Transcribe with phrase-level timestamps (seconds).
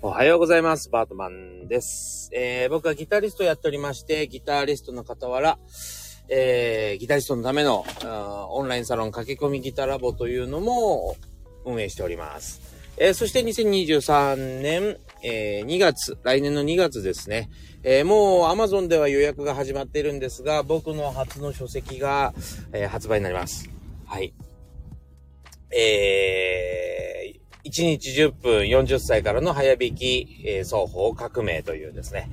[0.00, 0.90] おはようございます。
[0.90, 2.30] バートマンです。
[2.32, 5.58] えー僕はギタリストやっておりまして、ギタリストの傍ら、
[6.28, 7.84] えーギタリストのための
[8.50, 11.16] オンラインサロン駆け込みギタラボというのも
[11.64, 12.60] 運営しております。
[12.96, 17.50] えーそして2023年、えー2月、来年の2月ですね。
[17.82, 22.34] えーもう Amazon では予約が始まっているんですが、僕の初の書籍が、
[22.72, 23.68] え発売になります。
[24.06, 24.32] はい。
[25.70, 27.27] えー、
[27.68, 32.30] 1日10分40歳からの早弾き、えー双方革命というですね、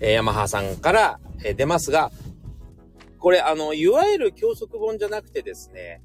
[0.00, 2.10] えーヤマハさんから、えー出ますが、
[3.18, 6.00] これ、あの、いわゆる教則本じゃなくてですね、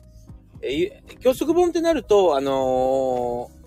[0.62, 3.64] えー教則本ってなると、あのー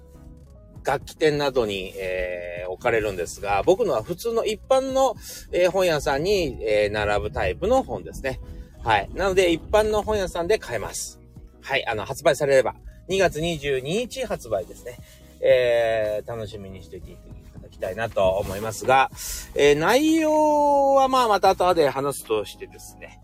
[0.85, 5.15] 楽器店などに、えー置かれるんですが、僕のは普通の一般の、
[5.53, 8.41] えー本屋さんに、え並ぶタイプの本ですね。
[8.85, 9.11] はい。
[9.15, 11.19] なので、一般の本屋さんで買えます。
[11.61, 11.85] はい。
[11.87, 12.77] あの、発売されれば、
[13.09, 14.99] 2月22日発売ですね。
[15.41, 17.17] えー、楽しみにしていてい
[17.55, 19.11] ただきたいなと思いますが、
[19.55, 23.21] えー、内容はまあまた後で話すとしてですね、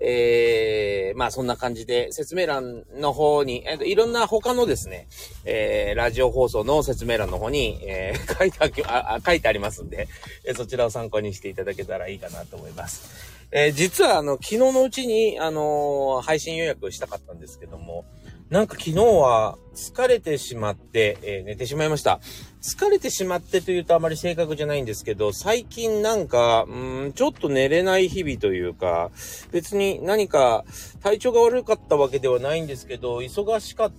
[0.00, 5.06] えー、まあそんな感じで説明欄の方に、えーといろんな他のですね、
[5.44, 10.08] えー、ラジオ放送の説明欄の方に、えー 書いてあきああ書いてありますんで、
[10.44, 13.10] えーそちらを参考にしていただけたらいいかなと思います。
[13.52, 18.04] えー実はあの、昨日のうちに、あのー配信予約したかったんですけども、
[18.50, 22.18] なんか昨日は疲れてしまって、えー寝てしまいました。
[22.60, 29.12] 疲れてしまってというとあまり正確じゃないんですけど、最近なんか、うん、ちょっと寝れない日々というか、
[29.52, 30.64] 別に何か
[31.00, 33.92] 体調が悪かったわけではないんですけど、忙しかっ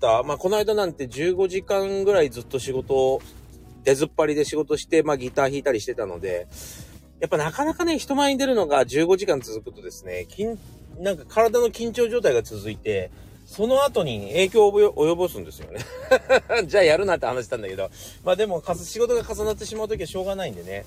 [0.00, 0.22] た。
[0.22, 3.20] まあ、この間なんて15時間ぐらいずっと仕事を、
[3.84, 6.48] 出ずっぱりで仕事して、まあ、ギター弾いたりしてたので、
[7.20, 10.56] やっぱなかなかね、人前に出るのが15時間続くとですね、緊、
[10.98, 13.10] なんか体の緊張状態が続いて、
[13.50, 15.80] その後に影響を及ぼすんですよね。
[16.66, 17.90] じゃあやるなって話したんだけど、
[18.22, 20.86] まあでも仕事が重なってしまうときはしょうがないんでね。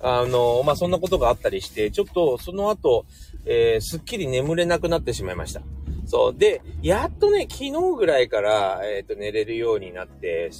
[0.00, 3.04] あの、まあそんなことがあったりして、ちょっとその後、
[3.44, 5.60] えーすっきり眠れなくなってしまいました。
[6.06, 6.34] そう。
[6.34, 10.50] で、やっとね、昨日ぐらいから、えっ、と、寝れるようになって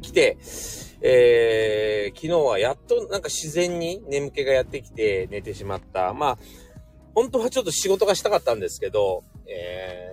[0.00, 0.38] きて、
[1.02, 6.14] えー、昨日はやっとなんか自然に眠気がやってきて寝てしまった。
[6.14, 6.38] まあ、
[7.14, 10.07] 本当はちょっと仕事がしたかったんですけど、えー、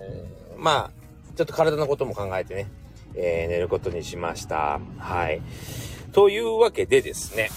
[0.58, 2.70] まあ、ちょっと体のことも考えてね、
[3.14, 4.80] えー寝ることにしました。
[4.98, 5.42] はい。
[6.12, 7.50] というわけでですね、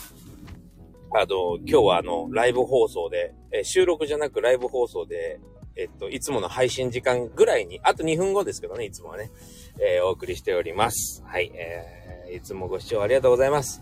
[1.11, 5.39] あの、今日はあの、ライブ放送で、えー収録じゃなくライブ放送で、
[5.75, 9.31] えっと、いつもの配信時間ぐらいに、あと2分後ですけどね、いつもはね、
[9.79, 11.23] えーお送りしております。
[11.25, 13.81] はい、えーいつもご視聴ありがとうございます。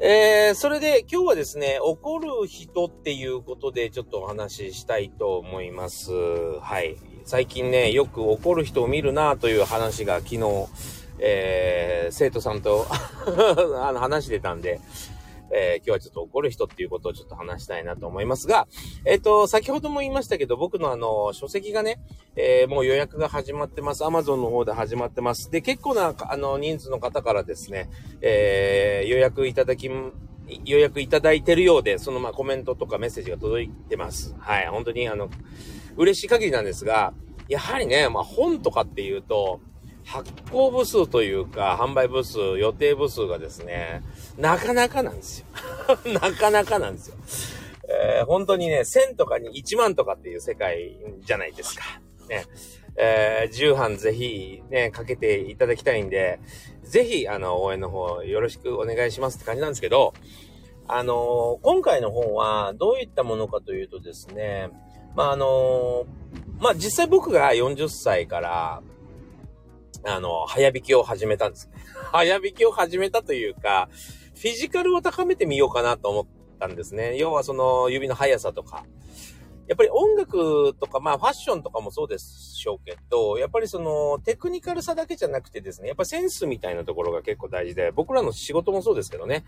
[0.00, 6.12] えー、それで今日はですね、怒る人っていうことでちょっとお話ししたいと思います。
[6.60, 6.96] はい。
[7.28, 10.66] 最近ね、よく怒る人を見るなという話が昨日、
[11.18, 12.86] えー、生徒さんと
[13.84, 14.80] あの話してたんで、
[15.50, 18.66] えー今日はちょっと怒る人っていうことをちょっと話したいなと思いますが、
[19.04, 22.00] えっ、と、先ほども言いましたけど、僕のあの、書籍がね、
[22.34, 24.04] えーもう予約が始まってます。
[24.04, 25.50] Amazon の方で始まってます。
[25.50, 27.90] で、結構な、あの、人数の方からですね、
[28.22, 29.90] えー予約いただき、
[30.64, 34.34] 予約いただいてるようで、そのまあコメントとかメッセージが届いてます。
[34.38, 34.66] はい。
[34.68, 35.30] 本当にあの、
[35.96, 37.12] 嬉しい限りなんですが、
[37.48, 39.60] やはりね、まあ本とかっていうと、
[40.04, 44.02] 発行部数というか、販売部数、予定部数がですね、
[44.38, 45.46] なかなかなんですよ。
[46.12, 47.16] なかなかなんですよ。
[47.90, 52.00] えー本当にね、1000とかに1万とかっていう世界じゃないですか。
[52.28, 52.44] ね。
[53.00, 56.40] えー、重版ぜひね、かけていただきたいんで、
[56.82, 60.14] ぜひ、あの、応援の方よろしくお願いしますって感じなんですけど、
[60.88, 64.70] あのー今回の本はどういったものかというとですね、
[65.14, 68.82] まあ、あのーまあ、実際僕が40歳から、
[70.04, 71.70] あの、早弾きを始めたんです。
[72.10, 73.88] 早弾きを始めたというか、
[74.34, 76.26] フィジカルを高めてみようかなと思っ
[76.58, 77.16] たんですね。
[77.16, 78.84] 要はその指の速さとか。
[79.68, 89.44] やっぱり音楽とか、まあファッションとかもそうでしょうけど、やっぱりそのテクニカルさだけじゃなくてですね、やっぱセンスみたいなところが結構大事で、僕らの仕事もそうですけどね、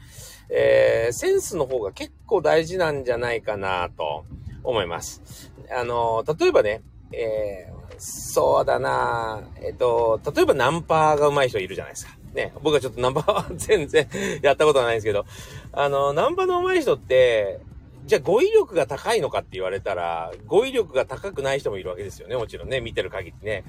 [0.51, 4.27] えー、センスの方が結構大事なんじゃないかなと
[4.63, 5.51] 思います。
[5.75, 12.13] あの、例えばね、えー、そうだなえっと、例えばナンパが上手い人いるじゃないですか。
[12.35, 14.07] ね、僕はちょっとナンパは全然
[14.43, 15.25] やったことはないんですけど、
[15.73, 17.61] あの、ナンパの上手い人って、
[18.05, 22.37] じゃあ語彙力が高いのかって言われたら、語彙力が高くない人もいるわけですよね。
[22.37, 23.65] もちろんね、見てる限りね。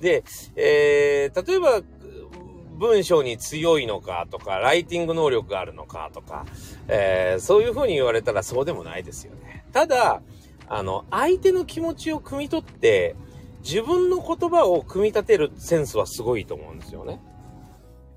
[0.00, 0.22] で、
[0.56, 1.82] えー、例えば、
[2.78, 6.46] 文章に強いのかとか、ライティング能力があるのかとか、
[6.88, 9.64] えー、そういう風に言われたらそうでもないですよね。
[9.72, 10.22] ただ、
[10.66, 13.16] あの、相手の気持ちを汲み取って、
[13.62, 17.20] 自分の言葉を組み立てるセンスはすごいと思うんですよね。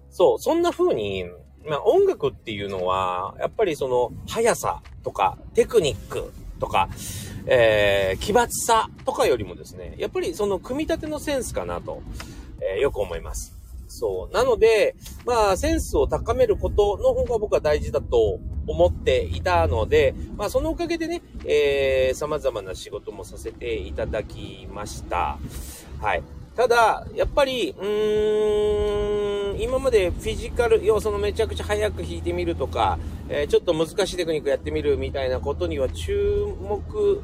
[0.10, 1.26] そう、そんな風に、
[1.68, 6.90] まあ音楽っていうのは、やっぱりその速さとかテクニックとか、
[7.46, 12.02] えー、奇抜さとかよりもですね、やっぱりその組み立てのセンスかなと、
[12.62, 13.54] えー、よく思います。
[13.88, 14.34] そう。
[14.34, 25.38] なので、まあ、センスを高めることの方が僕は大事だと思っていたので、まあ、そのおかげでね、えー、様々な仕事もさせていただきました。
[26.02, 26.24] はい。
[26.56, 37.22] ただ、やっぱり、うーん、今までフィジカル、要素のめちゃくちゃ早く弾いてみるとか、えー、ちょっと難しいテクニックやってみるみたいなことには注目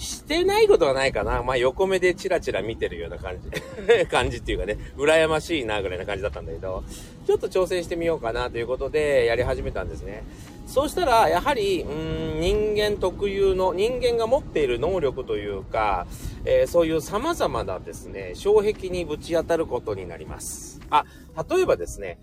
[0.00, 1.42] してないことはないかな。
[1.42, 3.50] まあ横目でチラチラ見てるような感じ。
[4.08, 6.82] 感じっていうかね、羨ましいなぐらいな感じだったんだけど、
[7.26, 10.24] ちょっと挑戦してみようかなということでやり始めたんですね。
[10.66, 11.92] そうしたら、やはり、う
[12.38, 16.06] ん、人間特有の、人間が持っている能力というか、
[16.44, 20.80] えー、そういう様々なですね、障壁にぶち当たることになります。
[20.88, 21.04] あ、
[21.50, 22.18] 例えばですね、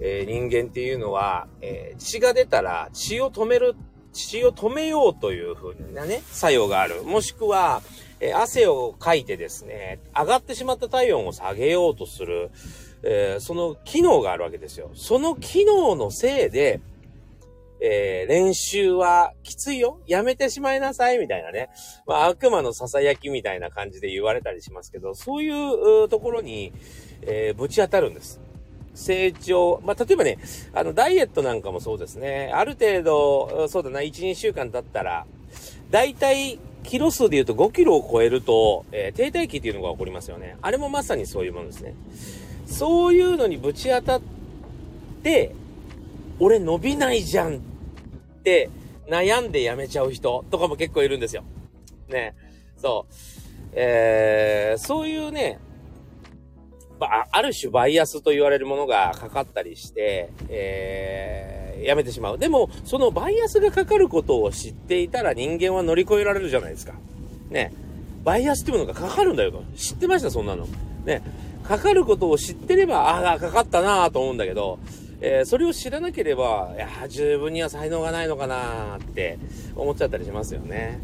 [0.00, 3.76] えー、人間っていうのは、えー、血が出たら血を止める、
[4.12, 7.02] 血を止めようという風なね、作用がある。
[7.02, 7.82] もしくは、
[8.20, 12.50] え汗をかいてですね、上がってしまった体温を下げようとする、
[13.02, 14.90] えその機能があるわけですよ。
[14.94, 16.80] その機能のせいで、
[17.84, 21.68] えー、練習はきついよやめてしまいなさいみたいなね。
[22.06, 26.72] まあ、悪魔の囁きみたいな感じで言われたりしますけど、そういうところに、
[27.22, 28.40] えー、ぶち当たるんです。
[28.94, 29.80] 成長。
[29.84, 30.38] まあ、例えばね、
[30.74, 32.50] あの、ダイエットなんかもそうですね。
[32.54, 35.26] ある程度、そうだな、1、2週間経ったら、
[35.90, 40.56] だいたいキロ数で言うと5キロを超えると、えー、停滞期っていうのが起こりますよね。
[40.62, 41.94] あれもまさにそういうものですね。
[42.66, 44.22] そういうのにぶち当たっ
[45.22, 45.54] て、
[46.38, 47.58] 俺伸びないじゃんっ
[48.42, 48.70] て
[49.08, 51.44] 悩んで辞めちゃう人とかも結構いるんですよ。
[52.08, 52.34] ね。
[52.76, 53.14] そう。
[53.74, 55.58] えー、そういうね、
[57.04, 62.38] あ、ある種バイアスと言われるものがかかったりして、えー、やめてしまう。
[62.38, 66.94] でも、そのバイアスがかかることを知っていたら人間は乗り越えられるじゃないですか。
[67.50, 67.72] ね。
[68.24, 69.62] バイアスっていうものがかかるんだよと。
[69.76, 70.66] 知ってましたそんなの。
[71.04, 71.22] ね。
[71.64, 74.78] かかることを知ってれば、ああ、かかったなぁと思うんだけど、
[75.20, 79.38] えー、それを知らなければ、いや、自分には才能がないのかなって
[79.76, 81.00] 思っちゃったりしますよね。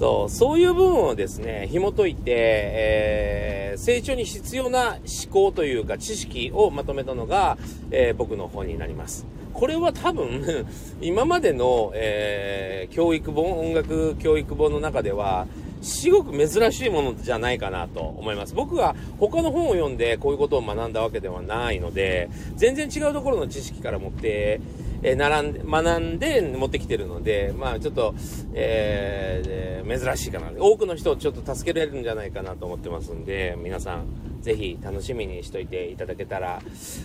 [0.00, 7.58] そう、そういう部分をですね、紐解いて、えー、成長に必要な思考というか知識をまとめたのが、
[7.90, 9.26] えー、僕の本になります。
[9.52, 10.66] これは多分、
[11.02, 15.46] 今までの、えー、教育本、音楽教育本の中では、
[15.82, 18.54] すごく珍しいものじゃないかなと思います。
[18.54, 24.62] 僕が他の本を読んでこういうことを学んだわけではないので、全然違うところの知識から持って、
[25.02, 28.14] えー、並んで、学んで持ってきてるので、まあちょっと、
[28.54, 30.50] えー、珍しいかな。
[30.58, 36.60] 多くの人をちょっと助けられるんじゃないかなと思ってますんで、皆さん、ぜひ楽しみにしといていただけたら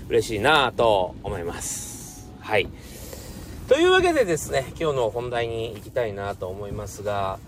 [0.09, 2.31] 嬉しいなと思います。
[2.39, 2.67] はい。
[3.67, 7.39] というわけでですね、今日の本題に行きたいなと思いますが、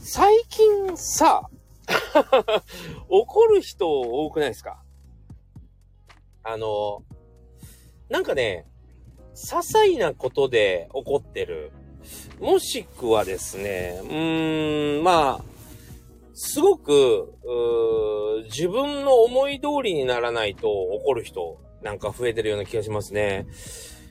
[0.00, 1.48] 最近さ、
[3.08, 4.82] 怒る人多くないですか？
[6.44, 7.02] あの、
[8.10, 8.66] なんかね、
[9.34, 11.72] 些細なことで怒ってる。
[12.40, 15.44] もしくはですね、うーん、まあ、
[16.34, 17.34] すごく、
[18.46, 23.46] 自分の思い通りにならないと怒る人なんか増えてるような気がしますね。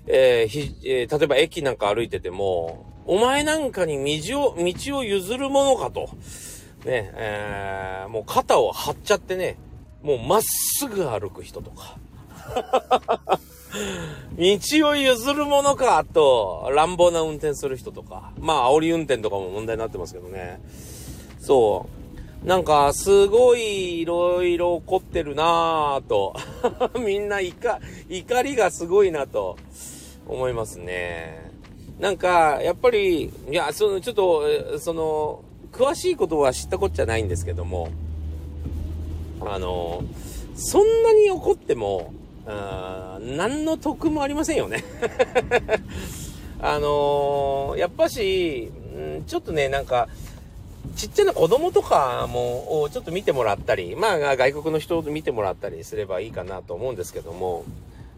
[0.08, 6.10] えー、えー、例えば駅なんか歩いてても、お前なんかに道を、道を譲るものかと。
[6.86, 9.58] ね、えー、もう肩を張っちゃってね、
[10.01, 11.98] もうまっすぐ歩く人とか。
[14.38, 18.32] 道を譲るものかと、乱暴な運転する人とか。
[18.40, 20.62] まあ、煽り運転とかも問題になってますけどね。
[21.40, 21.88] そ
[22.44, 22.48] う。
[22.48, 26.36] なんか、すごい、いろいろ起こってるなぁと。
[27.00, 29.58] みんな、怒、怒りがすごいなと、
[30.28, 31.51] 思いますね。
[32.00, 37.90] なんか、やっぱり、いや、その、ちょっと、その、詳しいことは知ったこっちゃないんですけども、
[39.40, 40.04] あの、
[40.56, 42.13] そんなに怒っても、
[42.51, 44.84] あ何の得もありませんよね
[46.60, 48.72] あのー、やっぱし、
[49.25, 50.08] ちょっとね、なんか、
[50.96, 57.65] ちっちゃな子供とかも、ちょっと見てもらったり、まあ、外国の人を見てもらったりすればいいかなと思うんですけども、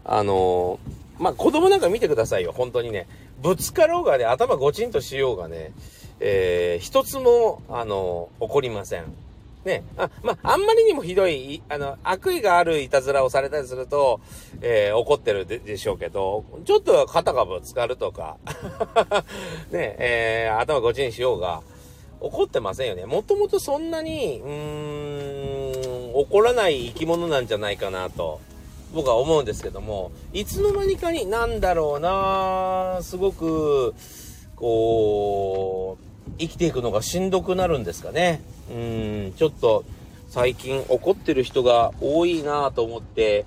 [0.04, 3.06] あのー、まあ、子供なんか見てくださいよ、本当にね。
[3.42, 5.72] ぶつかろうがね、頭ごちんとしようがね、
[6.20, 9.04] えー、一つも、あのー、起こりません。
[9.64, 14.20] ね、あ、まあ、あんまりにもひどい、あの、悪意があるいたずらをされたりすると、
[14.60, 18.36] えー、怒ってるでしょうけど、ちょっと肩がぶつかるとか、
[19.72, 21.62] ね、えー、頭ごちにしようが、
[22.20, 23.04] 怒ってませんよね。
[23.04, 28.40] もともとそんなに、うーん、怒らない生き物なんじゃないかなと
[28.94, 33.92] 僕は思うんですけども、いつの間にかになんだろうなすごく、
[34.54, 38.42] こう、生きていくのがしんどくなるんですかね。
[38.70, 39.84] うん、ちょっと
[40.28, 43.46] 最近怒ってる人が多いなと思って、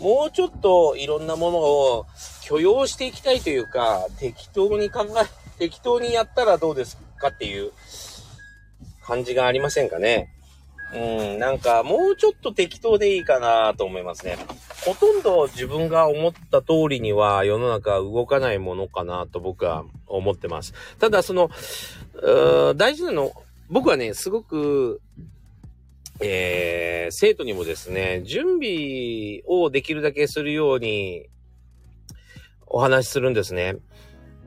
[0.00, 2.06] もうちょっといろんなものを
[2.42, 7.72] 許容していきたいというか、適当に考え、適当にやったらどうですかっていう
[9.04, 10.28] 感じがありませんかね。
[10.94, 14.38] うん、なんかもうちょっと適当でいいかなと思いますね。
[14.84, 20.74] ほとんど自分が思った通りには世の中動かないものかなと僕は思ってます。
[20.98, 21.50] ただその、
[22.74, 23.32] 大事なの、
[23.70, 25.00] 僕はね、すごく、
[26.20, 31.28] えー、生徒にもですね、準備をできるだけするように
[32.66, 33.76] お話しするんですね。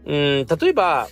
[0.06, 1.08] うん、例えば、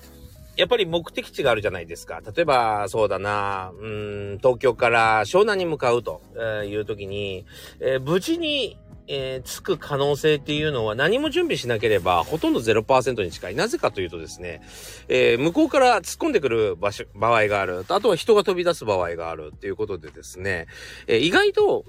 [0.56, 2.22] やっぱり目的地があるじゃないですか。
[2.36, 6.22] 例えば、そうだな、うん、東京から湘南に向かうと
[6.66, 7.46] いう時に、
[7.80, 8.78] えー、無事に、
[9.08, 13.56] えー、着く可能性っていうのは何も準備しなければほとんど0%に近い。
[13.56, 14.62] なぜかというとですね、
[15.08, 17.86] えー、向こうから突っ込んでくる場所、場合がある。
[17.88, 20.68] あとは人が飛び出す場合があるっていうことでですね、
[21.08, 21.86] えー、意外と、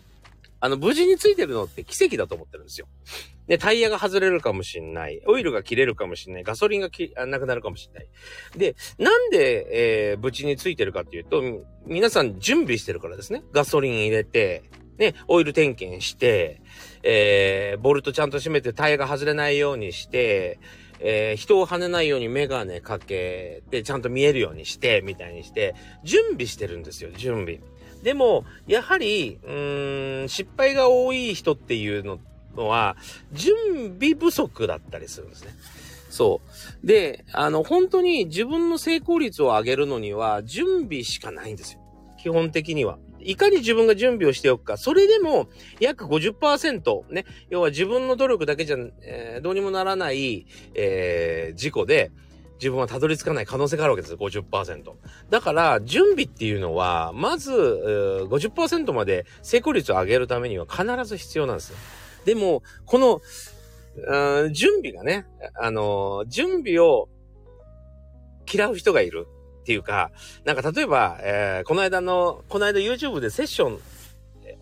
[0.61, 2.87] あの、無事についてるのって奇跡だと思ってるんですよ。
[3.47, 5.21] で、タイヤが外れるかもしんない。
[5.27, 6.45] オイルが切れるかもしんない。
[6.45, 8.09] ガソリンがきなくなるかもしんない。
[8.57, 9.67] で、なんで、
[10.11, 11.43] えー、無事についてるかっていうと、
[11.87, 13.43] 皆さん準備してるからですね。
[13.53, 14.63] ガソリン入れて、
[14.99, 16.61] ね、オイル点検して、
[17.03, 20.59] えー、ボルトちゃんと締めてタイヤが外れないようにして、
[21.01, 25.75] えー、人を跳ねないようにメガネかけて、ちゃんと見えるようにして、みたいにして、
[26.05, 27.61] 準備してるんですよ、準備。
[28.03, 32.97] でも、やはり、うーん、失敗が多い人っていう、のは、
[33.33, 33.55] 準
[33.99, 35.53] 備不足だったりするんですね。
[36.11, 36.41] そ
[36.83, 36.87] う。
[36.87, 41.81] で、あの、本当に自分の成功率を上げるのには、準備しかないんですよ。
[42.19, 42.99] 基本的には。
[43.25, 44.77] いかに自分が準備をしておくか。
[44.77, 45.49] それでも、
[45.81, 47.25] 約50%、ね。
[47.51, 52.11] 要は自分の努力だけじゃ、えー、どうにもならない、えー、事故で、
[52.57, 54.93] 自分はたどり着かない可能性があるわけですよ、50%。
[55.31, 61.77] だから、準備っていうのは、まず、50%まで成功率を上げるためには必ず必要なんですよ。
[62.25, 63.21] でも、この、
[64.53, 67.09] 準備がね、あの、準備を
[68.53, 69.27] 嫌う人がいる
[69.65, 70.11] っていうか、
[70.45, 73.81] なんか例えば、えー、この間の、この間 YouTube でセッション、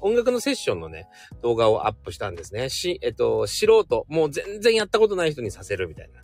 [0.01, 1.09] 音楽のセッションのね、
[1.43, 2.71] 動画をアップしたんですね。
[2.71, 6.21] し、えっと、素人、もう全然やったことない人にさせるみたいな。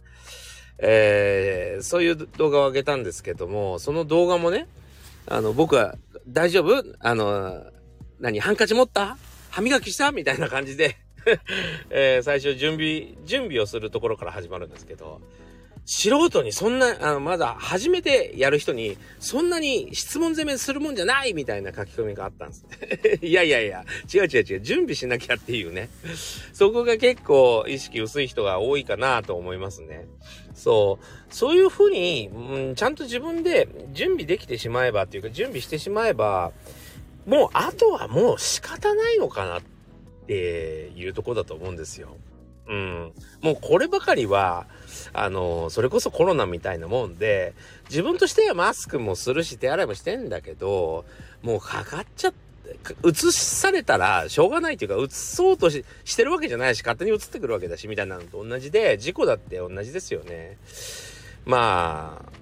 [0.78, 4.68] えー、そういう動画を上げたんですけども、その動画もね、
[5.26, 5.96] あの、僕は、
[6.28, 6.84] 大丈夫？
[7.00, 7.64] あの、
[8.20, 9.16] 何ハンカチ持った？
[9.50, 10.12] 歯磨きした？
[10.12, 10.96] みたいな感じで
[11.90, 15.20] えー、最初準備、準備をするところから始まるんですけど、
[15.90, 22.66] 素人にそんな、あの、まだ初めてやる人に、そんなに質問攻めするもんじゃないみたいな書き込みがあったんです。
[23.24, 25.88] いやいやいや、違う違う違う、準備しなきゃっていうね。
[26.52, 30.06] そこが結構意識薄い人が多いかなと思いますね。
[30.54, 31.34] そう。
[31.34, 36.52] そういうふうに、うん、ちゃんと自分で準備できてしまえばっていうか、準備してしまえば、
[37.24, 39.78] もう、あとはもう仕方ないのかなって
[40.22, 42.18] っていうとこだと思うんですよ。
[42.68, 43.12] うん。
[43.40, 44.66] もうこればかりは、
[45.12, 47.54] あの、それこそコロナみたいなもんで、
[47.88, 51.04] 自分としてはマスクもするし手洗いもしてんだけど、
[51.42, 52.48] もうかかっちゃって、
[53.02, 60.58] 移されたらしょうがないというか、移そうとししてるわけじゃないし、勝手に移ってくるわけだし、みたいなのと同じで、事故だって同じですよね。
[61.46, 62.32] まあ、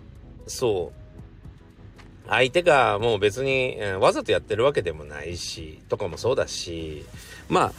[0.48, 2.28] そう。
[2.28, 7.04] 相手がもう別に、え、わざとやってるわけでもないし、とかもそうだし、
[7.48, 7.72] まあ、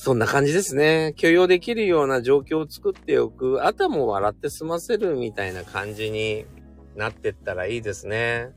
[0.00, 1.12] そんな感じですね。
[1.16, 3.66] 許容できるような状況を作っておく。
[3.66, 6.46] あとはも笑って済ませるみたいな感じに
[6.94, 8.52] なってったらいいですね。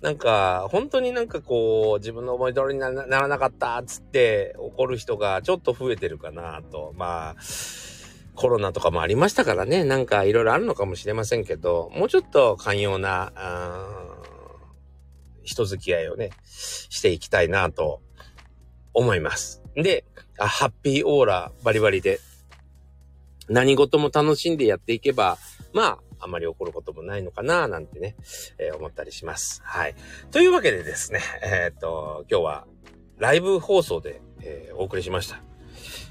[0.00, 6.92] なんか、本当になんかこう、自分の思い通りにならなかったっつって怒る人がちょっと増えてるかなと。
[6.96, 7.36] まあ、
[8.34, 13.32] コロナとかもありましたからね、なんかいろいろあるのかもしれませんけど、もうちょっと寛容な、
[15.44, 18.02] 人付き合いをね、していきたいなと
[18.92, 19.62] 思います。
[19.82, 20.04] で、
[20.36, 22.20] ハッピーオーラバリバリで、
[23.48, 25.38] 何事も楽しんでやっていけば、
[25.72, 28.16] まあ、あまり起こることもないのかななんてね、
[28.58, 29.62] えー、思ったりします。
[29.64, 29.94] はい。
[30.30, 32.66] というわけでですね、えー、っと、今日は
[33.18, 35.40] ライブ放送で、えー、お送りしました。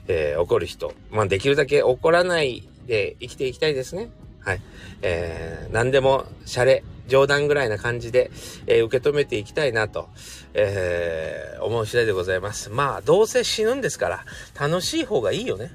[0.08, 0.94] えー、怒る人。
[1.12, 4.10] まあ、できるだけ怒らないで生きていきたいですね。
[4.40, 4.62] はい。
[5.02, 8.32] えー、何でも、シャレ、冗談ぐらいな感じで、
[8.68, 10.10] えー、受け止めていきたいなと、
[10.54, 12.70] えー、思う次第でございます。
[12.70, 14.26] まあ、どうせ死ぬんですから、
[14.60, 15.72] 楽しい方がいいよね。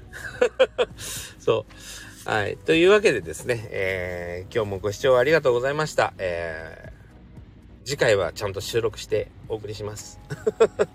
[1.39, 1.65] そ
[2.25, 2.29] う。
[2.29, 2.57] はい。
[2.57, 6.13] というわけでですね、えー、今日もご視聴ありがとうございました。
[6.17, 10.19] えー、次回はちゃんと収録してお送りします。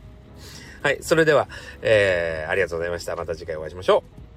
[0.81, 0.99] はい。
[1.03, 1.49] それでは、
[1.83, 3.15] えー、ありがとうございました。
[3.15, 4.28] また次回お会いしましょう。